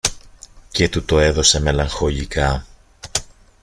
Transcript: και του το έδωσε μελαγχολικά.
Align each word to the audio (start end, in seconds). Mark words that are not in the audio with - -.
και 0.71 0.89
του 0.89 1.05
το 1.05 1.19
έδωσε 1.19 1.61
μελαγχολικά. 1.61 2.65